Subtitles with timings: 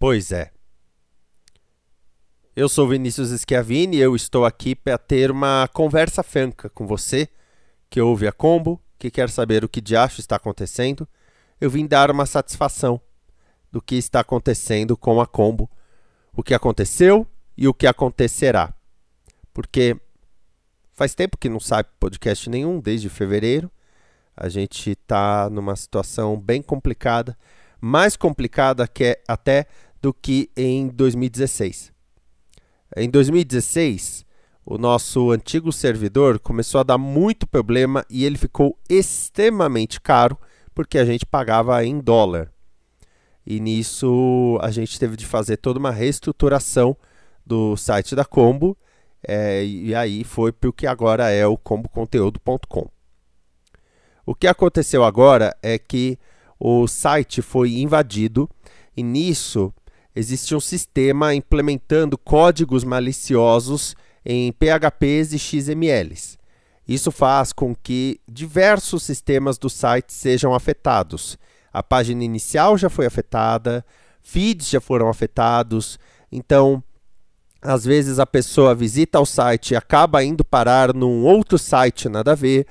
[0.00, 0.50] Pois é.
[2.56, 7.28] Eu sou Vinícius Schiavini e eu estou aqui para ter uma conversa franca com você
[7.90, 11.06] que ouve a Combo, que quer saber o que de acho está acontecendo.
[11.60, 12.98] Eu vim dar uma satisfação
[13.70, 15.70] do que está acontecendo com a Combo,
[16.32, 18.72] o que aconteceu e o que acontecerá.
[19.52, 19.94] Porque
[20.94, 23.70] faz tempo que não sai podcast nenhum, desde fevereiro.
[24.34, 27.36] A gente está numa situação bem complicada,
[27.78, 29.66] mais complicada que é até
[30.00, 31.92] do que em 2016.
[32.96, 34.24] Em 2016,
[34.64, 40.38] o nosso antigo servidor começou a dar muito problema e ele ficou extremamente caro
[40.74, 42.52] porque a gente pagava em dólar.
[43.46, 46.96] E nisso a gente teve de fazer toda uma reestruturação
[47.44, 48.76] do site da Combo.
[49.26, 52.88] É, e aí foi para o que agora é o comboconteúdo.com.
[54.24, 56.18] O que aconteceu agora é que
[56.58, 58.48] o site foi invadido
[58.96, 59.72] e nisso
[60.14, 63.94] existe um sistema implementando códigos maliciosos
[64.24, 66.38] em PHPs e XMLs.
[66.86, 71.38] Isso faz com que diversos sistemas do site sejam afetados.
[71.72, 73.84] A página inicial já foi afetada,
[74.20, 75.98] feeds já foram afetados.
[76.32, 76.82] Então,
[77.62, 82.32] às vezes a pessoa visita o site e acaba indo parar num outro site nada
[82.32, 82.66] a ver,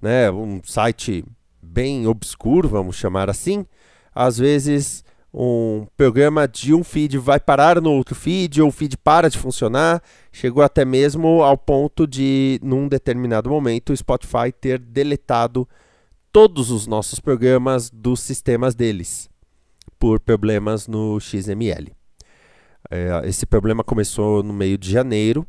[0.00, 0.30] né?
[0.30, 1.24] um site
[1.60, 3.66] bem obscuro, vamos chamar assim.
[4.14, 8.96] Às vezes um programa de um feed vai parar no outro feed, ou o feed
[8.96, 10.02] para de funcionar.
[10.32, 15.68] Chegou até mesmo ao ponto de, num determinado momento, o Spotify ter deletado
[16.32, 19.28] todos os nossos programas dos sistemas deles
[19.98, 21.92] por problemas no XML.
[22.90, 25.46] É, esse problema começou no meio de janeiro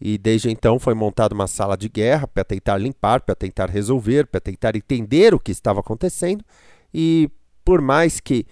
[0.00, 4.26] e desde então foi montada uma sala de guerra para tentar limpar, para tentar resolver,
[4.26, 6.44] para tentar entender o que estava acontecendo.
[6.92, 7.30] E
[7.64, 8.44] por mais que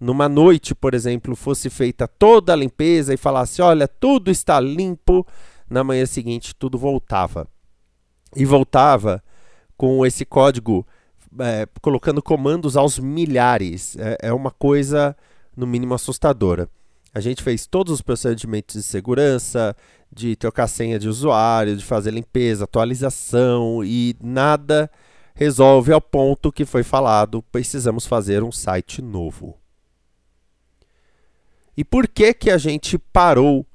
[0.00, 5.26] numa noite, por exemplo, fosse feita toda a limpeza e falasse: olha, tudo está limpo,
[5.68, 7.46] na manhã seguinte tudo voltava.
[8.34, 9.22] E voltava
[9.76, 10.86] com esse código,
[11.38, 13.96] é, colocando comandos aos milhares.
[13.98, 15.16] É, é uma coisa,
[15.56, 16.68] no mínimo, assustadora.
[17.14, 19.74] A gente fez todos os procedimentos de segurança,
[20.12, 24.90] de trocar senha de usuário, de fazer limpeza, atualização e nada
[25.34, 29.54] resolve ao ponto que foi falado, precisamos fazer um site novo.
[31.76, 33.66] E por que que a gente parou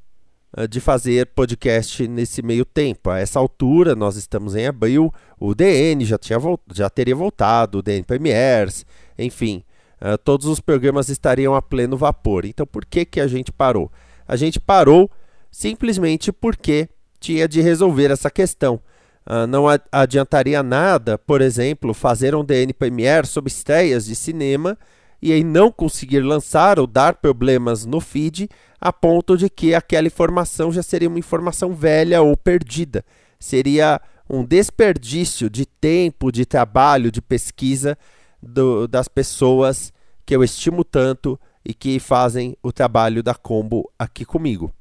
[0.58, 3.12] uh, de fazer podcast nesse meio tempo?
[3.12, 6.40] A essa altura, nós estamos em abril, o DN já, tinha
[6.74, 8.88] já teria voltado, o DN Premiers,
[9.20, 9.64] enfim,
[10.02, 12.44] uh, todos os programas estariam a pleno vapor.
[12.46, 13.92] Então por que que a gente parou?
[14.28, 15.10] A gente parou
[15.52, 18.82] simplesmente porque tinha de resolver essa questão.
[19.30, 24.76] Uh, não adiantaria nada, por exemplo, fazer um DN Premiere sobre estreias de cinema
[25.22, 28.50] e aí não conseguir lançar ou dar problemas no feed
[28.80, 33.06] a ponto de que aquela informação já seria uma informação velha ou perdida.
[33.40, 37.98] Seria um desperdício de tempo, de trabalho, de pesquisa
[38.42, 39.94] do, das pessoas
[40.26, 44.74] que eu estimo tanto e que fazem o trabalho da Combo aqui comigo.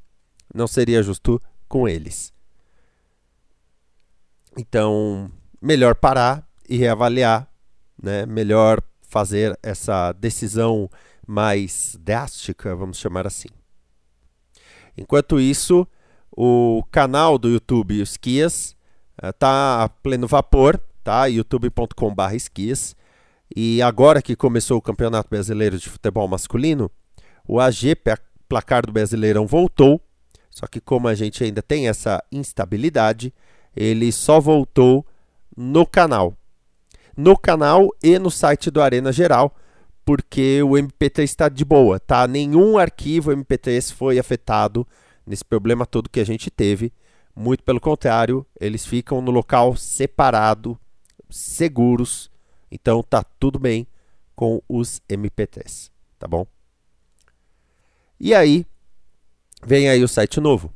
[0.55, 2.33] Não seria justo com eles.
[4.57, 5.31] Então,
[5.61, 7.49] melhor parar e reavaliar,
[8.03, 8.25] né?
[8.27, 10.89] Melhor fazer essa decisão
[11.27, 13.49] mais drástica, vamos chamar assim.
[14.97, 15.87] Enquanto isso,
[16.31, 18.77] o canal do YouTube Esquias
[19.23, 21.27] está uh, a pleno vapor, tá?
[21.27, 22.97] youtube.com.br esquias.
[23.55, 26.91] E agora que começou o Campeonato Brasileiro de Futebol Masculino,
[27.47, 27.97] o AG,
[28.49, 30.01] placar do Brasileirão, voltou.
[30.51, 33.35] Só que como a gente ainda tem essa instabilidade,
[33.75, 35.05] ele só voltou
[35.57, 36.37] no canal
[37.17, 39.55] no canal e no site do Arena Geral,
[40.05, 42.27] porque o MP3 está de boa, tá?
[42.27, 44.87] Nenhum arquivo MP3 foi afetado
[45.27, 46.93] nesse problema todo que a gente teve.
[47.35, 50.79] Muito pelo contrário, eles ficam no local separado,
[51.29, 52.31] seguros.
[52.71, 53.87] Então tá tudo bem
[54.35, 56.47] com os MP3, tá bom?
[58.19, 58.67] E aí,
[59.65, 60.73] vem aí o site novo.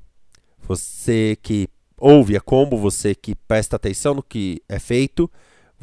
[0.66, 5.30] Você que ouve a combo, você que presta atenção no que é feito,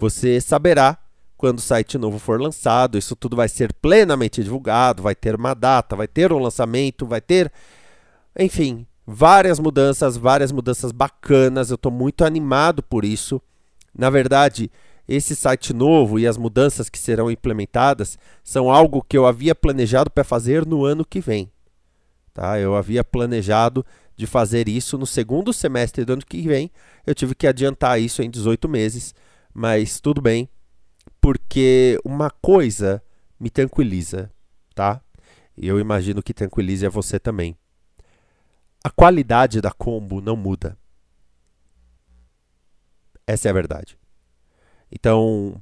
[0.02, 0.98] você saberá
[1.38, 2.98] quando o site novo for lançado.
[2.98, 7.22] Isso tudo vai ser plenamente divulgado, vai ter uma data, vai ter um lançamento, vai
[7.22, 7.52] ter,
[8.36, 11.70] enfim, várias mudanças, várias mudanças bacanas.
[11.70, 13.40] Eu estou muito animado por isso.
[13.96, 14.72] Na verdade,
[15.08, 20.10] esse site novo e as mudanças que serão implementadas são algo que eu havia planejado
[20.10, 21.52] para fazer no ano que vem.
[22.34, 22.60] Tá?
[22.60, 26.72] Eu havia planejado de fazer isso no segundo semestre do ano que vem.
[27.06, 29.14] Eu tive que adiantar isso em 18 meses
[29.54, 30.50] mas tudo bem,
[31.20, 33.04] porque uma coisa
[33.40, 34.32] me tranquiliza,
[34.74, 35.02] tá?
[35.58, 37.56] E eu imagino que tranquilize a você também.
[38.84, 40.78] A qualidade da combo não muda.
[43.28, 43.98] Essa é a verdade.
[44.92, 45.62] Então,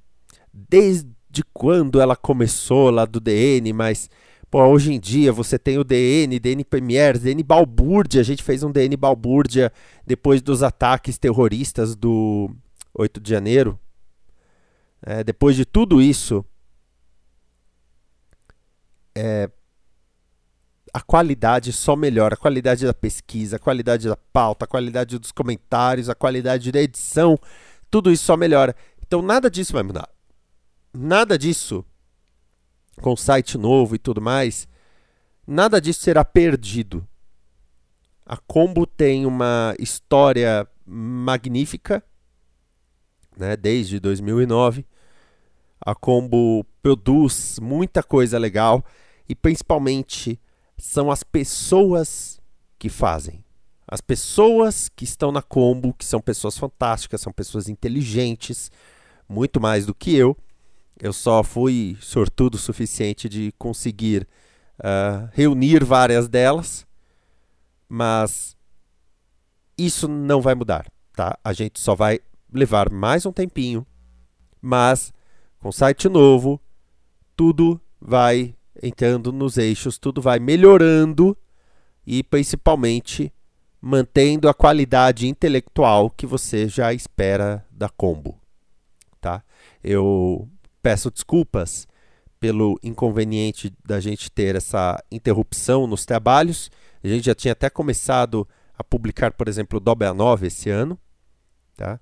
[0.54, 4.10] desde quando ela começou lá do DN, mas
[4.50, 8.22] pô, hoje em dia você tem o DN, DN Premier, DN Balbúrdia.
[8.22, 9.72] A gente fez um DN Balbúrdia
[10.06, 12.50] depois dos ataques terroristas do
[13.00, 13.80] 8 de janeiro.
[15.02, 16.44] É, depois de tudo isso,
[19.16, 19.50] é,
[20.94, 22.34] a qualidade só melhora.
[22.34, 26.82] A qualidade da pesquisa, a qualidade da pauta, a qualidade dos comentários, a qualidade da
[26.82, 27.38] edição,
[27.90, 28.76] tudo isso só melhora.
[29.06, 30.10] Então nada disso vai mudar.
[30.94, 31.86] Nada disso,
[33.02, 34.68] com site novo e tudo mais,
[35.48, 37.08] nada disso será perdido.
[38.26, 42.04] A Combo tem uma história magnífica,
[43.38, 44.86] né, desde 2009.
[45.80, 48.84] A Combo produz muita coisa legal
[49.28, 50.40] e principalmente
[50.78, 52.40] são as pessoas
[52.78, 53.44] que fazem.
[53.88, 58.72] As pessoas que estão na Combo, que são pessoas fantásticas, são pessoas inteligentes,
[59.28, 60.38] muito mais do que eu.
[61.00, 64.28] Eu só fui sortudo o suficiente de conseguir
[64.80, 66.86] uh, reunir várias delas,
[67.88, 68.56] mas
[69.78, 70.86] isso não vai mudar,
[71.16, 71.38] tá?
[71.44, 72.20] A gente só vai
[72.52, 73.86] levar mais um tempinho,
[74.62, 75.14] mas
[75.60, 76.60] com site novo,
[77.36, 81.38] tudo vai entrando nos eixos, tudo vai melhorando
[82.06, 83.32] e principalmente
[83.82, 88.40] mantendo a qualidade intelectual que você já espera da Combo,
[89.22, 89.44] tá?
[89.84, 90.50] Eu
[90.82, 91.88] peço desculpas
[92.40, 96.72] pelo inconveniente da gente ter essa interrupção nos trabalhos.
[97.04, 98.48] A gente já tinha até começado
[98.78, 100.98] a publicar, por exemplo, o Dolby A9 esse ano,
[101.76, 102.00] tá?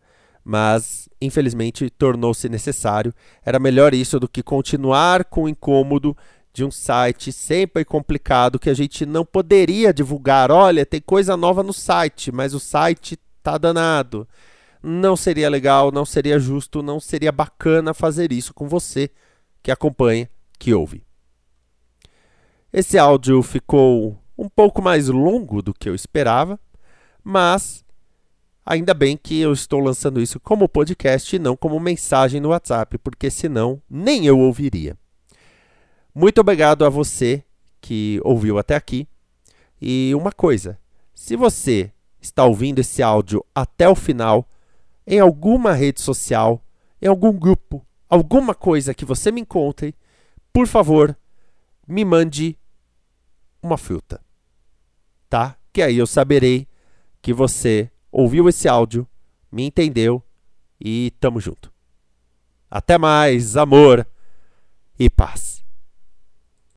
[0.50, 3.14] Mas infelizmente tornou-se necessário.
[3.46, 6.16] Era melhor isso do que continuar com o incômodo
[6.54, 10.50] de um site sempre complicado que a gente não poderia divulgar.
[10.50, 14.26] Olha, tem coisa nova no site, mas o site tá danado.
[14.82, 19.10] Não seria legal, não seria justo, não seria bacana fazer isso com você
[19.62, 21.04] que acompanha, que ouve.
[22.72, 26.58] Esse áudio ficou um pouco mais longo do que eu esperava,
[27.22, 27.84] mas
[28.68, 32.98] ainda bem que eu estou lançando isso como podcast e não como mensagem no WhatsApp,
[32.98, 34.98] porque senão nem eu ouviria.
[36.14, 37.44] Muito obrigado a você
[37.80, 39.08] que ouviu até aqui.
[39.82, 40.78] E uma coisa,
[41.16, 44.46] se você está ouvindo esse áudio até o final,
[45.06, 46.62] em alguma rede social,
[47.02, 49.96] em algum grupo, alguma coisa que você me encontre,
[50.52, 51.18] por favor,
[51.88, 52.60] me mande
[53.64, 54.20] uma fruta.
[55.30, 55.56] Tá?
[55.72, 56.68] Que aí eu saberei
[57.22, 59.08] que você ouviu esse áudio,
[59.52, 60.24] me entendeu
[60.82, 61.72] e tamo junto.
[62.70, 64.08] Até mais, amor
[64.98, 65.57] e paz.